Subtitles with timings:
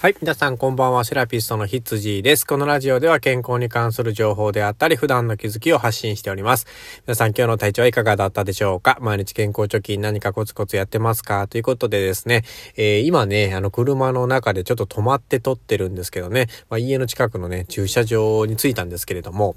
[0.00, 0.16] はい。
[0.20, 1.04] 皆さんこんばんは。
[1.04, 2.46] セラピストのヒッツジーです。
[2.46, 6.68] このラジオでは健康に関する情報であったり、普段の気づきを発信しております。
[7.08, 8.98] 皆さん今日の体調はいかがだったでしょうか？
[9.00, 11.48] 毎日健康貯金何かコツコツやってますか？
[11.48, 12.44] ということでですね、
[12.76, 19.56] えー、今ね、あの車の中でちょっと止まって撮ってるんですけどね、まあ、家の近くのね、駐車場に着いたんですけれども、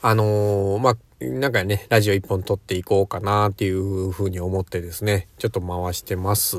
[0.00, 6.58] あのー、まあ、なんかね、ラジオ一本撮っていこうかなっていうふうに思ってですね、ちょっと回してます。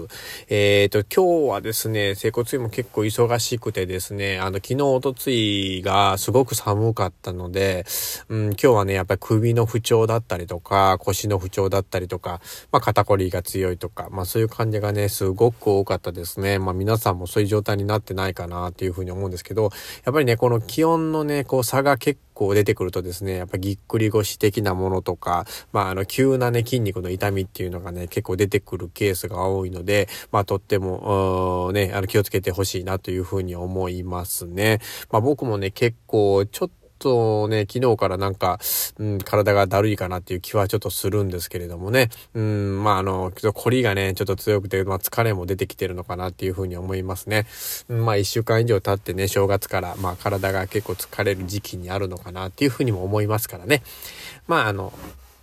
[0.50, 7.86] えっ、ー、と、今日はですね、整骨院も結構忙しくてですね、あの、昨日、おとついがすごく寒かったので、
[8.28, 12.42] うん、今日はね、やっぱり首の不調だったりとか、腰の不調だったりとか、
[12.74, 16.60] まあ、肩こりが強いとか、まあ、そういう感じがね、すごく多かったですね。
[16.60, 19.72] まあ、皆さんもそういう状態になってないかなっていうふうに思うんですけど、
[20.04, 34.80] やっぱりね、この気温のね、こう差が結構出てくるとですね、やっぱぎっくり腰的なものとか、まあ、あの、急なね、筋肉の痛みっていうのがね、結構出てくるケースが多いので、まあ、とっても、ね、あの、気をつけてほしいなというふうに思いますね。
[35.12, 38.60] まあ、僕もね、結構、ちょっとね、昨日からなんか、
[39.00, 42.10] うん、体がだるいかなっていう気はちょっとするんですけれどもね。
[42.36, 47.48] うん、まああの、凝りがね、ちょっと強くて、まあ疲れも出てきてるのかなっていうふうに思いますね。
[47.88, 53.82] うん、まあ一週間以上経ってね、正月から、まあ体が結構疲れる時期にあるのかなっていうふうにも思いますからね。
[54.48, 54.94] まああの、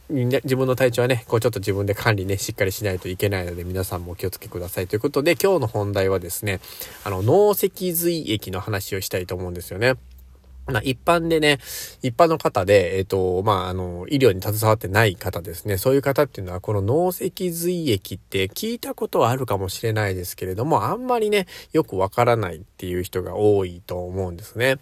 [0.08, 4.86] 自分の体調はね、こうちょっと自分で管理ね、しっかりしないといけないので、皆さんもお気をつけください。
[4.86, 6.60] ということで、今日の本題はですね、
[7.02, 9.94] あの、脳脊髄液の話をしたいと思うんですよね。
[10.66, 11.58] まあ、一般でね、
[12.02, 15.78] 一般の方で、えっ、ー、と、まあ、あの、医療に携わってない方ですね。
[15.78, 24.78] そういう方っていうのは、この脳脊髄液って聞いたことはあるかもしれないですけれども、あんまりね、よくわからないっていう人が多いと思うんですね。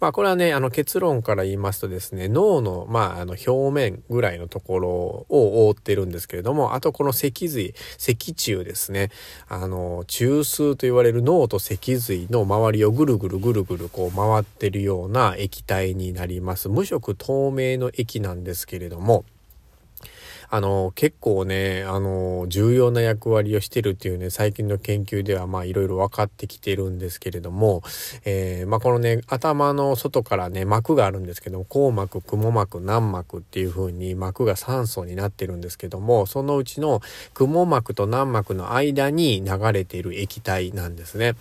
[0.00, 9.10] まあこれはね、あの結論から言いますとですね、脳の、まああの表面ぐらいのところを覆ってるんですけれども、あとこの脊髄、脊柱ですね、
[9.48, 16.68] あの中枢と言われる脳と脊髄の周りをぐるぐるぐるぐるこう回ってるような液体になります。
[16.68, 19.24] 無色透明の液なんですけれども、
[20.54, 27.82] あの、結構ね、あの、重要な役割をしてるっていうね、最近の研究ではまあいろいろ分かってきてるんですけれども、
[28.26, 37.00] えー、まあこのね、頭の外からね、膜があるんですけども、硬膜、雲膜、軟膜っていう風に膜が3層になってるんですけども、そのうちの
[37.32, 41.32] 雲膜と軟膜の間に流れている液体なんですね。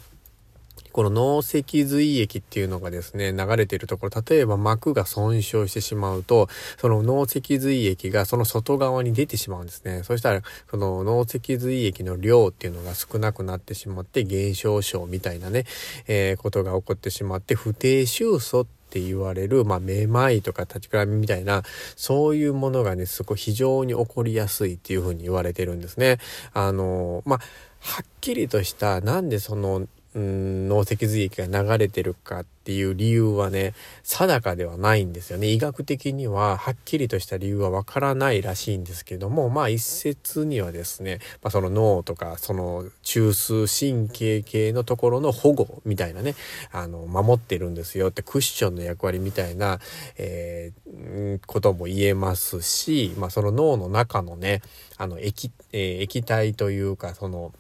[0.92, 10.04] この脳脊髄液っていうのがですね、流れているところ、例えば膜が損傷してしまうと、その脳脊髄液がその外側に出てしまうんですね。
[10.04, 15.66] そしたら、その脳脊髄液の量っていうのが少なくなってしまって、減少症みたいなね、
[16.08, 21.64] えー、ことが起こってしまって、不定収素って言われる、まあ、めまいとか立ちくらみみたいな、
[21.96, 26.18] そういうものがね、すごい非常に起こりやすいっていうふうに言われてるんですね。
[26.54, 27.40] あの、まあ、
[27.80, 33.74] はっきりとした、なんでその脳脊髄液が流れてるかっていう理由はね
[34.04, 35.48] 定かではないんですよね。
[35.48, 46.36] 医学的にははっきりとした理由はわからないらしいんですけどもまあ一説にはですね、まあ、その脳とかその中枢神経系のところの保護みたいなね
[46.72, 48.10] あの守ってるんですよ。
[48.10, 49.80] ってクッションの役割みたいな、
[50.18, 54.62] えー、ことも言えますし、まあ、その脳の中のね
[54.98, 57.54] あの液,、えー、液体というかその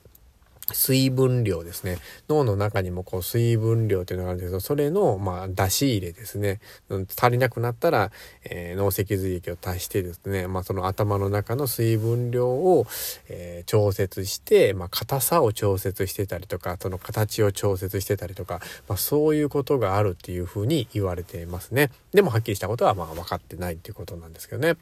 [0.73, 1.97] 水分量ですね。
[2.29, 6.59] 脳の中にもこう水分量というのがあるんですけど、それのまあ出し入れですね。
[6.89, 8.11] 足りなくなったら、
[8.43, 12.85] えー、脳脊髄液を足してですね、まあその頭の中の水分量を、
[13.27, 21.91] えー、調節して、まあ硬さを調節してたりとか、その形を調節してたりとか、まあそういうことがあるっていうふうに言われていますね。
[22.13, 24.75] でもはっきりしたことはまあ分かってないっていうことなんですけどね。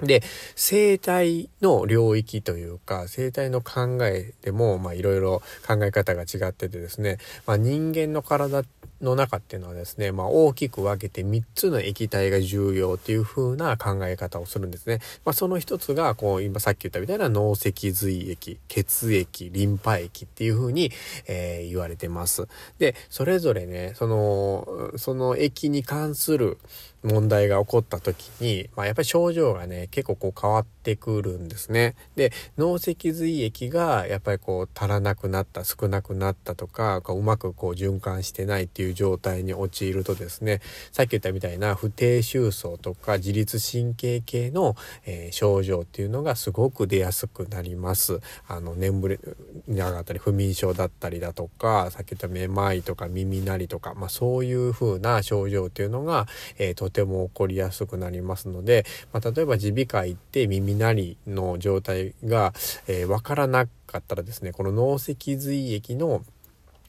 [0.00, 0.22] で、
[0.56, 8.64] 生態の領域というか、生態の考えでも、まあいろいろ考え方が違っててですね、まあ人間の体
[9.04, 15.00] の中っていうのはですね、まあ大きく分けて3つの液体が重要っていう風な考え方をするんですね。
[15.24, 20.90] まあその一つが、こう今さっき言ったみたいな脳脊髄液、血液、リンパ液っていう風に、
[21.26, 22.48] えー、言われてます。
[22.78, 26.58] で、それぞれね、その、その液に関する
[27.04, 31.94] 問題が起こった時に、まあやっぱり症状がね、結構こう変わってくるんですね。
[32.16, 40.60] で、脳脊髄液がやっぱりこう足らなくなった、少なくなったとか、こううまくこう循環してないっていう状態に陥るとですね、
[40.92, 48.20] さっき言ったみたいな不定収層とか自律神経系の、えー、症状っていうのがすごく出やすくなります。
[48.48, 56.26] あの、眠りなかったり、不眠症だったりだとか、さっき言っためまいとか耳鳴りとか、まあそういう風な症状っていうのが、
[56.58, 62.52] えー、とても起こりやすくなりますので、まあ、例えば耳鼻科行って耳鳴りの状態が、
[62.86, 66.22] えー、分からなかったらですねこの脳脊髄液の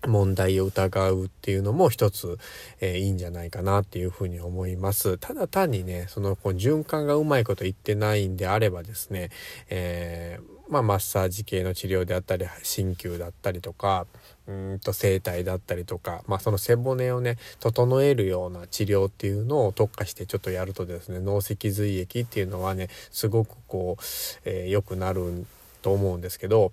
[0.07, 2.37] 問題を疑うっていうのも一つ、
[2.81, 5.17] えー、いいんじゃないかなっていうふうに思います。
[5.17, 9.29] ただ単にね、そのこう循環がうまいこと言ってないんであればですね、
[9.69, 14.07] えーまあ、マッサージ系の治療であったり鍼灸だったりとか
[14.47, 24.03] うんと整体だったりとか、まあ、その背骨をね整えるような治療っていうのを特化してちょっとやるとですね脳脊髄液っていうのはねすごくこう、
[24.45, 25.45] えー、良くなる
[25.81, 26.71] と思うんですけど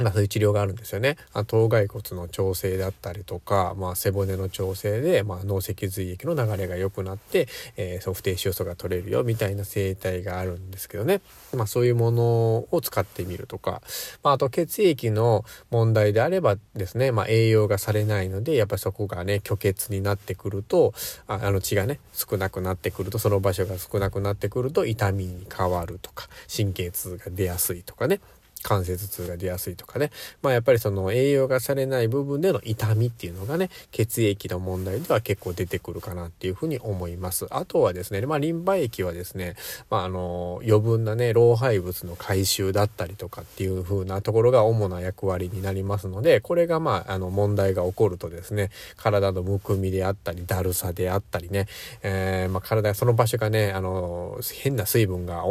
[0.00, 1.16] まあ、そういう治療があるんですよね。
[1.32, 11.20] あ頭蓋骨の調整だったりとか、まあ、背骨の調整で、まあ、脳脊髄液の流れが良くなって、えー、ソフテーシ素が取れるよみたいな生態があるんですけどね。
[11.54, 12.22] まあ、そういうもの
[12.70, 13.82] を使ってみるとか、
[14.22, 20.94] まあ、あと血液の問題であればですね、まあ、栄養がされないので、やっぱりそこがね、虚血になってくると、
[21.26, 28.20] ああの血がね、少なくなってくると、その場所が少なくなってくると痛みに変わるとか、神経痛が出やすいとかね。
[28.62, 30.10] 関節痛が出やすいとかね。
[30.42, 37.46] まあやっぱりその栄養がされない部分での痛みっていうのがね、血液の問題では結構出てくるかなっていうふうに思います。
[37.50, 39.56] あとはですね、まあリンパ液はですね、
[39.90, 51.66] まああの余分なね、老廃物の回収だったりとかっていう風なところが主な役割になりますので、これがまああの問題が起こるとですね、体のむくみであったり、だるさであったりね、
[52.02, 55.44] えー、まあ体、その場所がね、あの変な水分が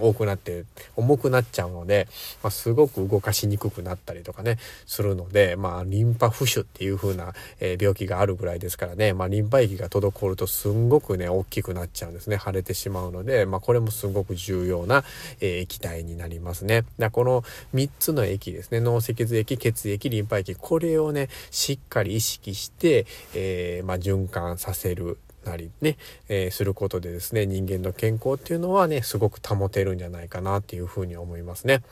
[0.00, 0.64] 多くなって
[0.96, 2.08] 重くなっちゃうので、
[2.42, 15.04] まあ、すごく動かしにくくなったりとかねするので、まあ、リンパ浮腫っていう風な、え、病気があるぐらいですからね、まあ、リンパ液が滞るとすんごくね大きくなっちゃうんですね腫れてしまうので、まあ、これもすごく重要な、
[15.40, 16.84] え、液体になりますね。
[16.98, 17.42] だこの
[17.74, 25.96] 3つの液ですね脳脊髄液血液リンパ液これをねしっかり意識して、えー、まあ、循環させるなりね、
[26.28, 31.82] えー、することでですね人間の健康っていうのはねすごく保てるんじゃないかなっていうふうに思いますね。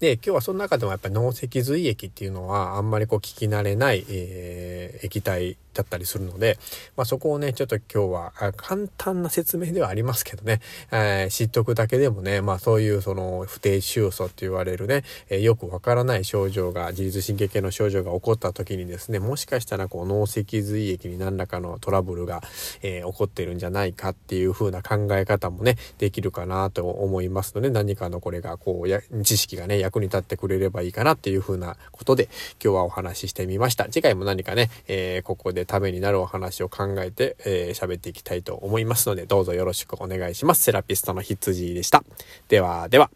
[0.00, 6.58] で、今日はその中でもやっぱり脳脊髄液っていうのはあんまりこう聞き慣れない、えー、液体だったりするので、
[6.96, 10.60] まあ、そこをね、ちょっと今日は簡単な説明ではありますけどね、
[10.90, 22.42] えー、知っとくだけでもね、まあそういうその不定収素って言われるね、えー、よくわからない症状が、自律神経系の症状が起こった時にですね、もしかしたらこう脳脊髄液に何らかのトラブルが、
[22.82, 32.28] えー、起こってるんじゃないかっていう風な考え方もね、できるかなと思いますので、何かのこれがこうや、知識がね、役に立ってくれればいいかなっていう風なことで、
[32.62, 33.84] 今日はお話ししてみました。
[33.84, 40.62] 次回も何かね、えー、ここでためになるお話を考えて、えー、っていきたいと思いますので、どうぞよろしくお願いします。
[40.62, 42.04] セラピストの羊でした。
[42.48, 43.10] ではでは。